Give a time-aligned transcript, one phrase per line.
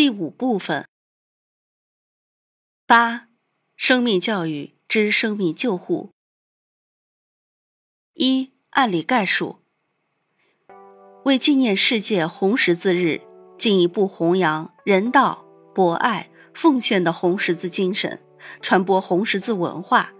[0.00, 0.88] 第五部分，
[2.86, 3.28] 八，
[3.76, 6.14] 生命教育之生命救护。
[8.14, 9.58] 一、案例概述。
[11.26, 13.20] 为纪念世界红十字日，
[13.58, 15.44] 进一步弘扬人道、
[15.74, 18.24] 博爱、奉献的红十字精神，
[18.62, 20.14] 传播红十字文化，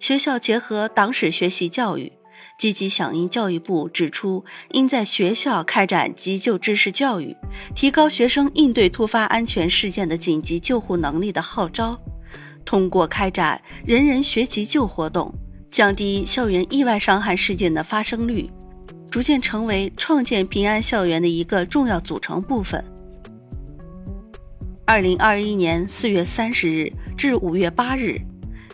[0.00, 2.17] 学校结合党史学习教育。
[2.58, 7.36] 积极响应教育部指出，应在学校开展急救知识教育，
[7.72, 12.02] 提高学生应对突发安全事件的紧急救护能力的号召。
[12.64, 15.32] 通过开展“人人学急救”活动，
[15.70, 18.50] 降低校园意外伤害事件的发生率，
[19.08, 22.84] 逐渐成为创建平安校园的一个重要组成部分。
[24.84, 28.20] 二零二一年四月三十日至五月八日，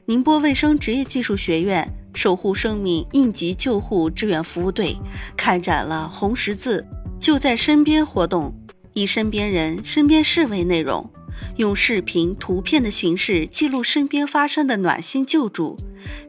[0.06, 1.86] 宁波卫生职业技术学院。
[2.14, 4.96] 守护生命应急救护志愿服务队
[5.36, 6.86] 开展了“红十字
[7.20, 8.54] 就在身边”活动，
[8.94, 11.10] 以“身边人、身边事”为内容，
[11.56, 15.76] 用视频、图片的形式记录身边发生的暖心救助，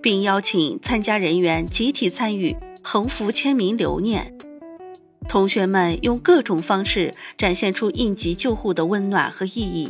[0.02, 4.33] 并邀请参加人员集体参与横幅签名留念。
[5.28, 9.89] 同学们用各种方式展现出应急救护的温暖和意义，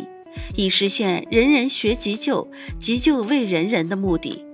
[0.56, 4.45] 以实现“人人学急救，急救为人人”的目的。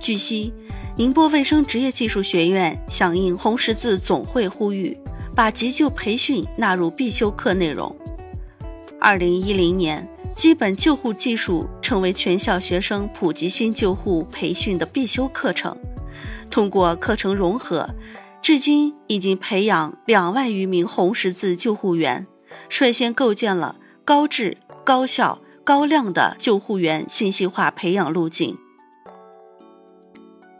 [0.00, 0.52] 据悉，
[0.96, 4.96] 宁波卫生职业技术学院响应红十字总会呼吁，
[5.36, 7.94] 把急救培训纳入必修课内容。
[8.98, 15.76] 二零一零年，基本救护技术成为全校学生普及性救护培训的必修课程。
[16.50, 17.90] 通过课程融合，
[18.40, 22.26] 至今已经培养两万余名红十字救护员，
[22.70, 28.56] 率先构建了高质、高效、高量的救护员信息化培养路径。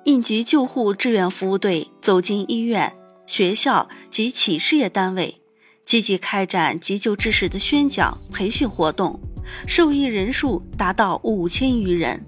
[0.05, 2.95] 应急救护志愿服务队走进医院、
[3.27, 5.43] 学校及企事业单位，
[5.85, 9.21] 积极开展急救知识的宣讲培训活动，
[9.67, 12.25] 受益人数达到五千余人，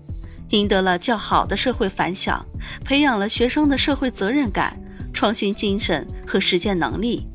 [0.50, 2.44] 赢得了较好的社会反响，
[2.84, 4.78] 培养了学生的社会责任感、
[5.14, 7.26] 创新精神和实践能力，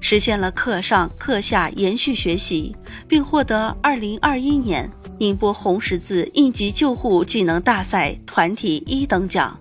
[0.00, 2.74] 实现了课上课下延续学习，
[3.06, 9.58] 并获得二零二一年宁波红十字应急救护技能大赛团体一等奖。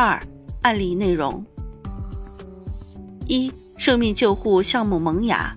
[0.00, 0.22] 二、
[0.62, 1.44] 案例内容：
[3.26, 5.56] 一、生命救护项目萌芽。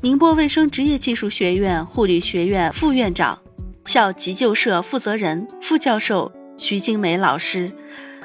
[0.00, 3.40] 宁波卫生职业技术学院护理学院副院长、
[3.84, 7.72] 校急救社负责人、副教授徐金梅老师，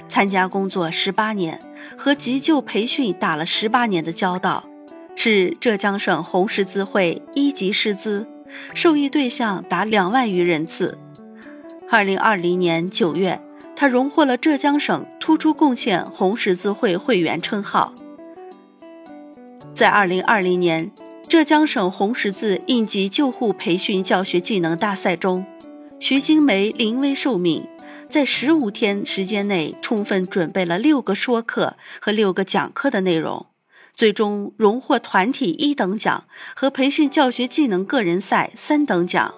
[0.07, 1.59] 参加工作十八年，
[1.97, 4.69] 和急救培训打了十八年的交道，
[5.15, 8.27] 是浙江省红十字会一级师资，
[8.75, 10.99] 受益对象达两万余人次。
[11.89, 13.41] 二零二零年九月。
[13.81, 17.95] 他荣获了浙江省突出贡献红十字会会员称号。
[19.73, 20.91] 在2020年
[21.27, 25.47] 浙江省红十字应急救护培训教学技能大赛中，
[25.99, 27.67] 徐金梅临危受命，
[28.07, 33.47] 在十五天时间内充分准备了六个说课和六个讲课的内容，
[33.95, 36.25] 最终荣获团体一等奖
[36.55, 39.33] 和培训教学技能个人赛三等奖。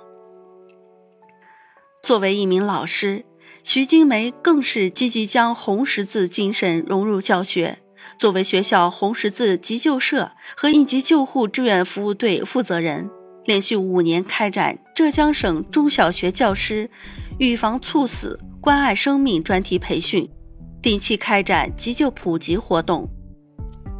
[2.02, 3.24] 作为一名老师。
[3.63, 7.79] 徐金梅更是积极将红十字精神融入教学。
[8.18, 13.09] 作为学校红十字急救社和应急救护志愿服务队负责人，
[13.46, 16.90] 连续五年开展浙江省中小学教师
[17.40, 20.30] 预防猝死、关爱生命专题培训，
[20.81, 23.09] 定期开展急救普及活动，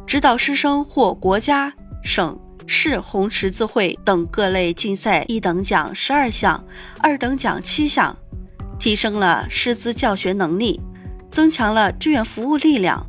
[0.06, 6.62] 指导师生获国家、省市红十字会等各类竞赛一等奖十二项，
[7.00, 8.16] 二等奖七项。
[8.84, 10.78] 提升了师资教学能力，
[11.30, 13.06] 增强了志愿服务力量。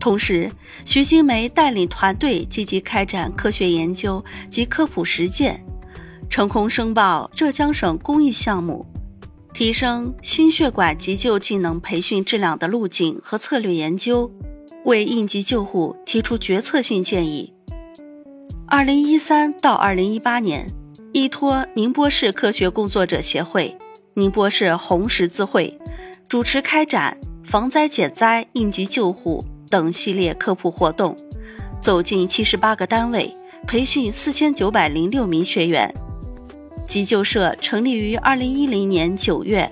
[0.00, 0.50] 同时，
[0.84, 5.64] 徐金梅带领团队积极开展科学研究及科普实践，
[6.28, 8.84] 成功申报浙江省公益项目，
[9.52, 14.32] 提升心血管急救技能培训质量的路径和策略研究，
[14.86, 17.54] 为应急救护提出决策性建议。
[18.66, 20.66] 二零一三到二零一八年，
[21.12, 23.78] 依托宁波市科学工作者协会。
[24.16, 25.76] 宁波市红十字会
[26.28, 31.16] 主持开展防灾减灾、应急救护等系列科普活动，
[31.82, 33.34] 走进七十八个单位，
[33.66, 35.92] 培训四千九百零六名学员。
[36.88, 39.68] 急救社成立于二零一零年九月，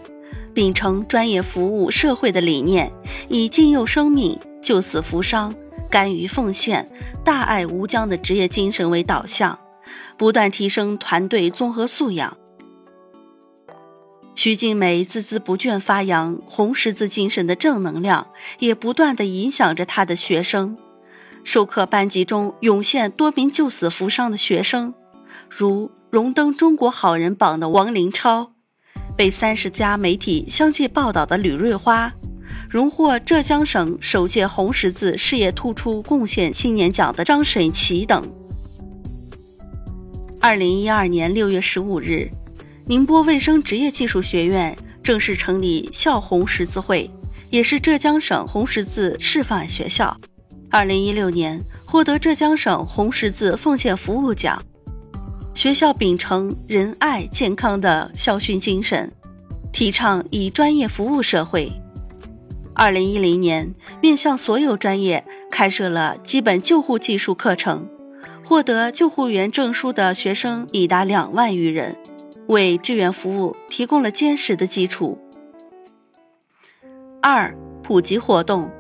[0.53, 2.91] 秉承专业服务社会的理念，
[3.29, 5.55] 以敬佑生命、救死扶伤、
[5.89, 6.89] 甘于奉献、
[7.23, 9.57] 大爱无疆的职业精神为导向，
[10.17, 12.37] 不断提升团队综合素养。
[14.45, 18.27] 徐静美孜孜不倦发扬红十字精神的正能量，
[18.59, 20.77] 也不断地影响着他的学生。
[21.45, 24.95] 授课班级中涌现多名救死扶伤的学生，
[25.49, 28.51] 如荣登中国好人榜的王林超，
[29.17, 32.13] 被三十家媒体相继报道的吕瑞花，
[32.69, 38.29] 荣获浙江省首届红十字事业突出贡献青年奖的张沈奇等。
[40.41, 42.29] 二零一二年六月十五日。
[42.87, 47.09] 宁波卫生职业技术学院正式成立校红十字会，
[47.51, 50.17] 也是浙江省红十字示范学校。
[50.69, 54.61] 二零一六年获得浙江省红十字奉献服务奖。
[55.55, 59.13] 学校秉承仁爱健康的校训精神，
[59.73, 61.71] 提倡以专业服务社会。
[62.75, 67.89] 二零一零年，面向所有专业开设了基本救护技术课程，
[68.45, 71.97] 获得救护员证书的学生已达两万余人。
[72.49, 75.19] 为志愿服务提供了坚实的基础。
[77.21, 78.71] 二、普及活动，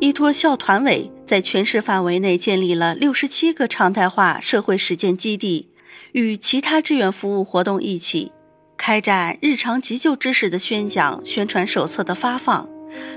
[0.00, 5.68] 依托校团委在全市范围内建立了六十七个常态化社会实践基地，
[6.12, 8.32] 与其他志愿服务活动一起，
[8.76, 12.68] 开展日常急救知识的宣讲、宣传手册的发放，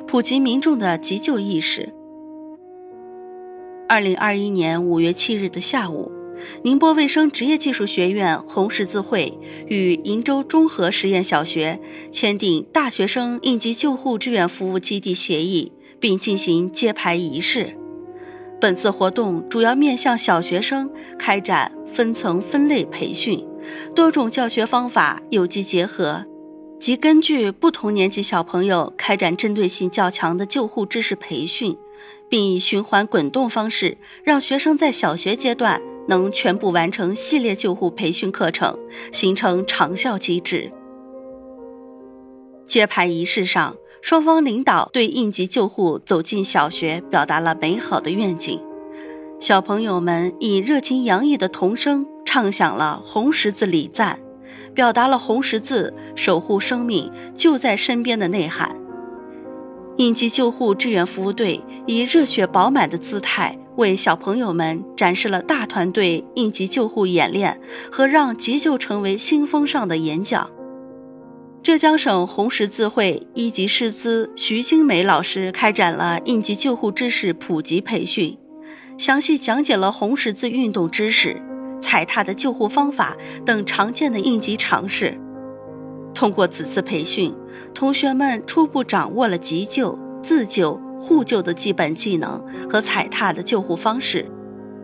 [0.06, 1.94] 普及民众的急救意识。
[3.88, 6.17] 二零二一年五月七日的下午。
[6.64, 9.38] 宁波卫生职业技术学院红十字会
[9.68, 11.80] 与鄞州中和实验小学
[12.12, 17.78] 签订大学生应急救护志愿服务基地协议，并进行揭牌仪式。
[18.60, 20.90] 本次活动主要面向小学生
[21.20, 23.46] 开展分层分类培训，
[23.94, 26.26] 多种教学方法有机结合，
[26.80, 31.78] 即根据不同年级小朋友开展针对性较强的救护知识培训，
[32.28, 35.80] 并以循环滚动方式，让学生在小学阶段。
[36.08, 38.78] 能全部完成系列救护培训课程，
[39.12, 40.72] 形成长效机制。
[42.66, 48.62] 揭牌仪式上，双方领导对应急救护走进小学表达了美好的愿景。
[49.40, 54.20] 小朋友们以热情洋溢的童声唱响了红十字礼赞，
[54.74, 58.76] 表达了红十字守护生命就在身边的内涵。
[59.98, 63.58] 应急救护志愿服务队以热血饱满的姿态。
[63.78, 70.50] 为小朋友们展示了大团队应急救护演练和让急救成为新风尚的演讲。
[71.62, 78.38] 浙江省红十字会一级师资徐金梅老师开展了应急救护知识普及培训，
[78.98, 81.40] 详细讲解了红十字运动知识、
[81.80, 83.16] 踩踏的救护方法
[83.46, 85.20] 等常见的应急常识。
[86.16, 87.36] 通过此次培训，
[87.76, 90.82] 同学们初步掌握了急救、自救。
[91.00, 94.30] 互救的基本技能和踩踏的救护方式，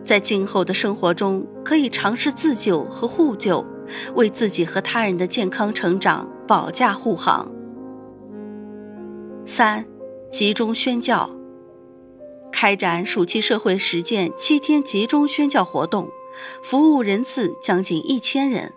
[0.04, 3.64] 在今后的生活中可以尝试自救和互救，
[4.14, 7.50] 为自己和他人的健康成长保驾护航。
[9.44, 9.84] 三、
[10.30, 11.30] 集中宣教，
[12.50, 16.08] 开展暑期社会实践七天集中宣教活动，
[16.62, 18.72] 服务人次将近一千人。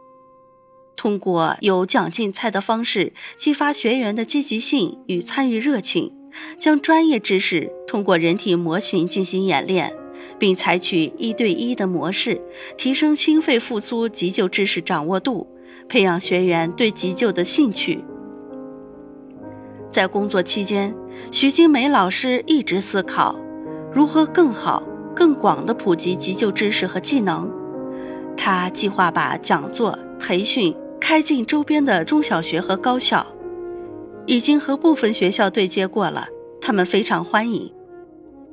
[0.98, 6.16] 通过有奖竞猜的方式，激发学员的积极性与参与热情。
[6.58, 9.94] 将专业知识通过人体模型进行演练，
[10.38, 12.41] 并采取一对一的模式，
[12.77, 15.48] 提升心肺复苏急救知识掌握度，
[15.88, 18.03] 培养学员对急救的兴趣。
[19.91, 20.96] 在工作期间，
[21.32, 23.39] 徐金梅老师一直思考
[23.94, 24.84] 如何更好、
[25.15, 27.51] 更广地普及急救知识和技能。
[28.36, 33.25] 他计划把讲座、培训开进周边的中小学和高校。
[34.27, 36.27] 已经和部分学校对接过了，
[36.62, 37.72] 他们非常欢迎。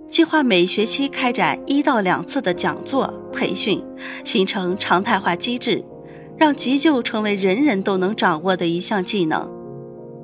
[0.08, 3.84] 计划每学期开展一到两次的讲座培训，
[4.24, 5.84] 形成常态化机制，
[6.38, 9.52] 让急救成为人人都能掌握的一项技能。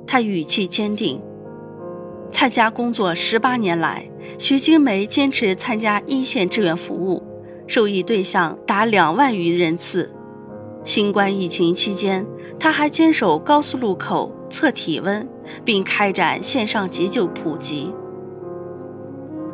[0.07, 1.21] 他语气坚定。
[2.31, 7.21] 参加工作十八年来，徐金梅坚持参加一线志愿服务，
[7.67, 10.15] 受益对象达两万余人次。
[10.85, 12.25] 新冠疫情期间，
[12.57, 15.27] 他还坚守高速路口测体温。
[15.65, 17.93] 并开展线上急救普及。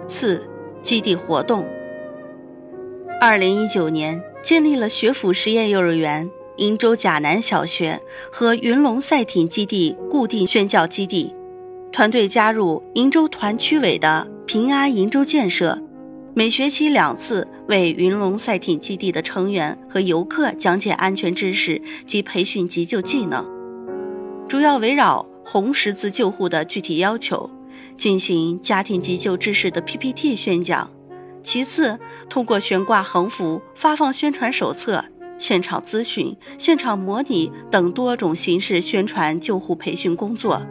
[0.08, 0.48] 四、
[0.82, 1.68] 基地活动。
[3.20, 8.00] 二零一九年建立了学府实验幼儿园、鄞州甲南小学
[8.32, 11.34] 和云龙赛艇基地固定宣教基地，
[11.92, 15.82] 团队加入鄞州团区委的平安鄞州建设、
[16.36, 23.44] 每学期两次为云龙赛艇基地的成员和游客讲解安全知识及培训急救技能，
[24.48, 27.50] 主要围绕红十字救护的具体要求
[27.98, 30.90] 进行家庭急救知识的 PPT 宣讲。
[31.44, 32.00] 其次，
[32.30, 35.04] 通过悬挂横幅、发放宣传手册、
[35.38, 40.66] 现场咨询、现场模拟等多种形式宣传救护培训工作，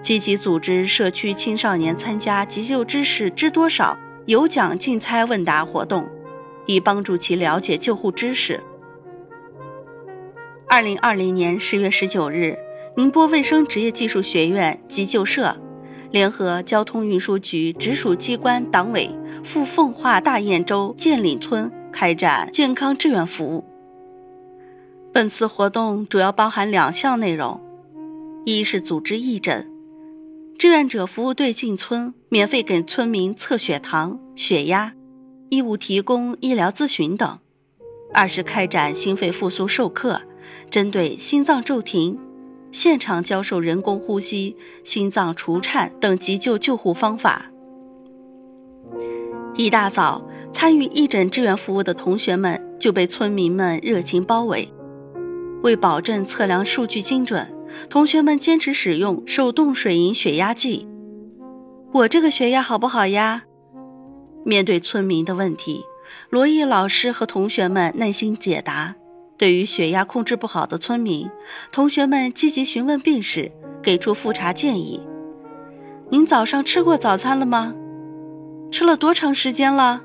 [0.00, 6.08] 积极组织社区青少年参加急救知识知多少有奖竞猜问答活动，
[6.66, 8.60] 以帮助其了解救护知识。
[10.68, 12.56] 二零二零年十月十九日，
[12.94, 15.56] 宁波卫生职业技术学院急救社。
[16.10, 19.08] 联合交通运输局直属机关党委
[19.42, 23.64] 赴奉化大堰洲建岭村开展健康志愿服务。
[25.10, 27.58] 本次活动主要包含两项内容：
[28.44, 29.66] 一是组织义诊，
[30.58, 34.92] 志愿者服务队进村，免费给村民测血糖、血压，
[35.48, 37.38] 义务提供医疗咨询等；
[38.12, 40.20] 二是开展心肺复苏授课，
[40.68, 42.18] 针对心脏骤停。
[42.72, 47.52] 现场教授人工呼吸、心脏除颤等急救救护方法。
[49.54, 54.68] 一大早，参与义诊志愿服务的同学们就被村民们热情包围。
[55.62, 57.54] 为保证测量数据精准，
[57.90, 60.88] 同学们坚持使用手动水银血压计。
[61.92, 63.44] 我这个血压好不好呀？
[64.44, 65.82] 面对村民的问题，
[66.30, 68.96] 罗毅老师和同学们耐心解答。
[69.42, 71.28] 对于血压控制不好的村民，
[71.72, 73.50] 同学们积极询问病史，
[73.82, 75.04] 给出复查建议。
[76.10, 77.74] 您早上吃过早餐了吗？
[78.70, 80.02] 吃了多长时间了？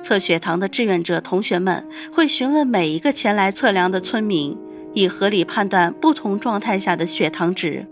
[0.00, 4.56] 测血糖的志愿者同学们会询问每一个前来测量的村民，
[4.94, 7.88] 以合理判断不同状态下的血糖值。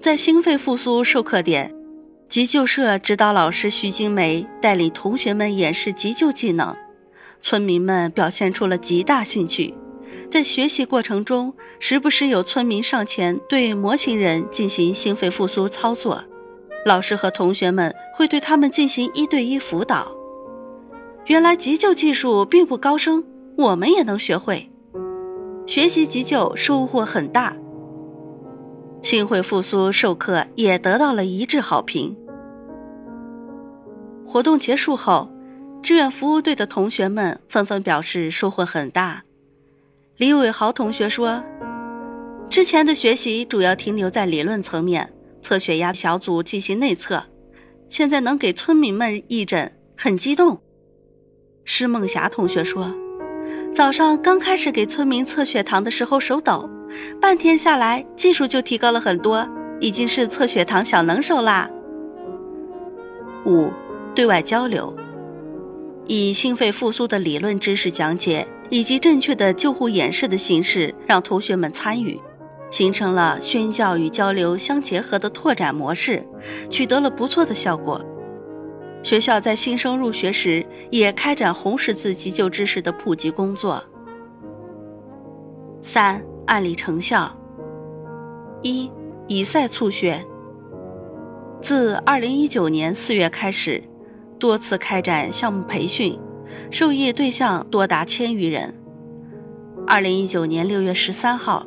[0.00, 1.74] 在心肺复苏授课点，
[2.28, 6.76] 急救社指导老师徐金梅带领同学们演示急救技能。
[7.48, 9.72] 村民们表现出了极大兴趣，
[10.28, 16.24] 在学习过程中，时不时有村民上前对模型人进行心肺复苏操作，
[16.84, 20.10] 老师和同学们会对他们进行一对一辅导。
[21.26, 23.24] 原来急救技术并不高深，
[23.58, 24.68] 我们也能学会。
[25.68, 27.56] 学习急救收获很大，
[29.02, 32.16] 心肺复苏授课也得到了一致好评。
[34.26, 35.30] 活动结束后。
[35.82, 39.22] 志愿服务队的同学们纷纷表示收获很大。
[40.16, 41.44] 李伟豪同学说
[42.50, 47.24] ：“之前的学习主要停留在理论层面，测血压小组进行内测，
[47.88, 50.60] 现在能给村民们义诊，很激动。”
[51.64, 52.94] 施梦霞同学说
[53.72, 56.68] ：“早上刚开始给村民测血糖的时候手抖，
[57.20, 59.48] 半天下来技术就提高了很多，
[59.80, 61.70] 已经是测血糖小能手啦。”
[63.46, 63.70] 五、
[64.14, 64.96] 对外交流。
[66.08, 72.20] 以心肺复苏的理论知识讲解以及正确的救护演示的形式，让同学们参与，
[72.70, 76.24] 形成了宣教与交流相结合的拓展模式，
[76.70, 78.04] 取得了不错的效果。
[79.02, 83.82] 学校在新生入学时也开展红十字急救知识的普及工作。
[85.80, 87.36] 三、案例成效：
[88.62, 88.90] 一、
[89.28, 90.24] 以赛促学，
[91.60, 93.82] 自二零一九年四月开始。
[94.38, 96.18] 多次开展项目培训，
[96.70, 98.74] 受益对象多达千余人。
[99.86, 101.66] 二零一九年六月十三号，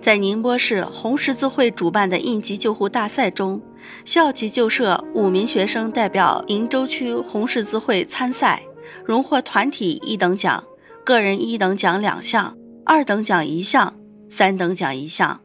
[0.00, 3.60] 在宁波市红十字会主办的应急救护大赛中，
[4.04, 8.62] 校急救社五名学生代表鄞州区红十字会参赛，
[9.04, 10.64] 荣获团体一等奖、
[11.04, 13.94] 个人一等奖两项，二等奖一项，
[14.30, 15.40] 三等奖一项。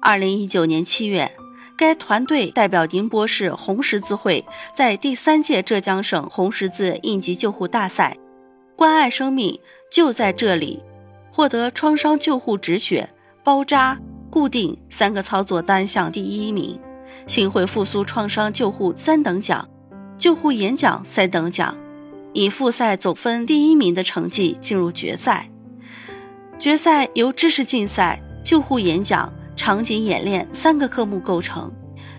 [0.00, 1.32] 二零一九年七月。
[1.76, 8.16] 该团队代表宁波市红十字会，在第三届浙江省红十字应急救护大赛
[8.74, 10.82] “关爱生命就在这里”
[11.30, 13.10] 获得创伤救护止血、
[13.44, 13.98] 包扎、
[14.30, 16.80] 固定三个操作单项第一名，
[17.26, 19.68] 心肺复苏创伤救护三等奖，
[20.16, 21.76] 救护演讲三等奖，
[22.32, 25.50] 以复赛总分第一名的成绩进入决赛。
[26.58, 29.30] 决赛由知识竞赛、救护演讲。
[29.66, 31.72] 场景演练三个科目构成，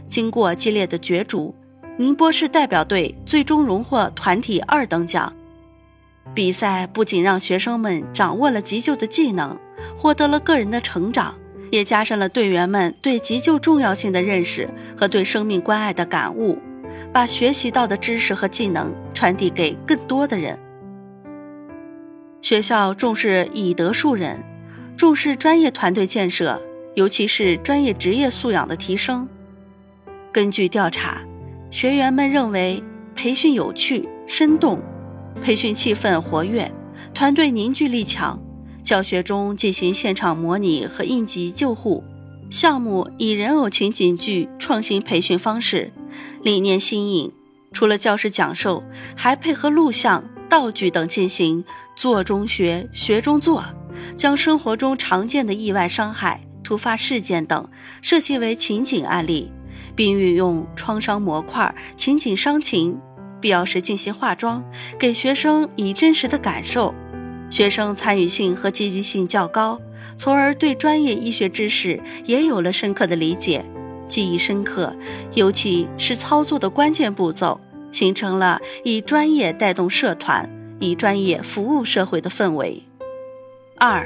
[0.10, 1.56] 经过激烈的角逐，
[1.96, 5.34] 宁波市代表队最终荣获团体二等奖。
[6.34, 9.58] 比赛不仅让学生们掌握了急救的技能，
[9.98, 11.36] 获得了个人的成长，
[11.72, 16.60] 也加深了队员们对急救重要性的认识和对生命关爱的感悟，
[17.14, 20.60] 把学习到的知识和技能传递给更多的人。
[22.42, 24.44] 学校重视以德树人，
[24.98, 26.62] 重视专业团队建设。
[26.98, 29.30] 尤其是专业职业素养的提升。
[30.34, 31.22] 根据调查，
[31.70, 34.82] 学员们认为培训有趣、生动，
[35.40, 36.74] 培训气氛活跃，
[37.14, 38.42] 团队凝聚力强。
[38.82, 42.04] 教学中进行现场模拟和应急救护
[42.50, 45.94] 项目，以人偶情景剧创新培训方式，
[46.42, 47.32] 理念新颖。
[47.74, 48.84] 除了教师讲授，
[49.16, 51.64] 还配合录像、道具等进行
[51.96, 53.64] 做中学、学中做，
[54.16, 57.70] 将生活中常见的意外伤害、突发事件等
[58.02, 59.50] 设计为情景案例，
[59.96, 63.00] 并运用创伤模块、情景伤情，
[63.40, 64.62] 必要时进行化妆，
[65.00, 66.94] 给学生以真实的感受。
[67.50, 69.80] 学生参与性和积极性较高，
[70.18, 73.64] 从而对专业医学知识也有了深刻的理解，
[74.10, 74.94] 记忆深刻，
[75.36, 77.62] 尤其是操作的关键步骤。
[77.94, 82.84] 形成了以专业带动社团、以专业服务社会的氛围。
[83.78, 84.06] 二，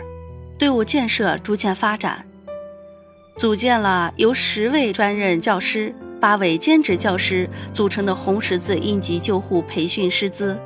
[0.59, 2.27] 队伍建设逐渐发展，
[3.35, 10.59] 组建了由十位专任教师、八位兼职教师组成的红十字应急救护培训师资，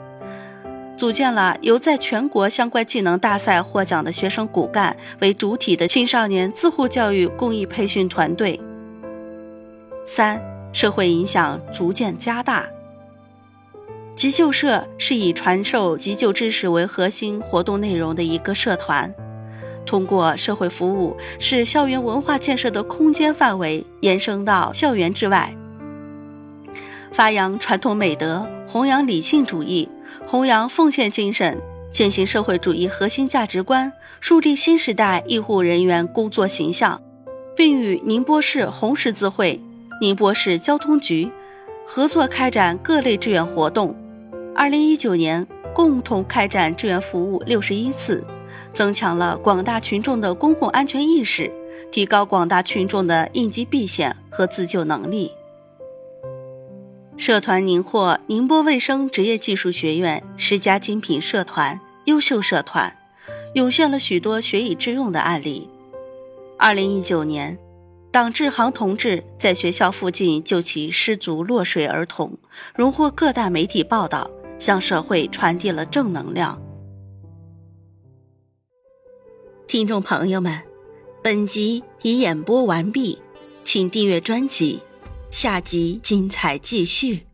[0.97, 8.59] 组建了由在全国相关技能大赛获奖的学生骨干为主体的青少年自护教育公益培训团队。
[10.05, 10.41] 三，
[10.73, 12.67] 社会影响逐渐加大。
[14.15, 19.13] 急救社是以传授急救知识为核心活动内容的一个社团，
[19.85, 25.55] 通过社会服务，使校园文化建设的空间范围延伸到校园之外，
[27.13, 29.87] 发扬传统美德，弘扬理性主义，
[30.27, 31.61] 弘扬奉献精神，
[31.91, 37.01] 践行社会主义核心价值观，树立新时代医护人员工作形象，
[37.55, 39.61] 并与宁波市红十字会、
[40.01, 41.31] 宁波市交通局
[41.85, 43.95] 合作开展各类志愿活动。
[44.53, 48.25] 二零一九年，共同开展志愿服务六十一次，
[48.75, 51.51] 增强了广大群众的公共安全意识，
[51.91, 55.31] 提高广大群众的应急避险和自救能力。
[57.15, 62.97] 社团宁获宁波卫生职业技术学院十佳精品社团、优秀社团，
[63.53, 65.69] 涌现了许多学以致用的案例。
[66.59, 67.57] 二零一九年，
[68.11, 72.37] 党志航同志在学校附近救起失足落水儿童，
[72.75, 74.29] 荣获各大媒体报道。
[74.57, 76.64] 向社会传递了正能量。
[79.67, 80.61] 听众朋友们，
[81.23, 83.19] 本集已演播完毕，
[83.63, 84.79] 请订阅专辑，
[85.31, 87.25] 下集精彩继续。